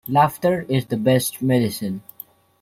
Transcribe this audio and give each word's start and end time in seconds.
Laughter 0.07 0.65
is 0.67 0.87
the 0.87 0.97
best 0.97 1.43
medicine. 1.43 2.01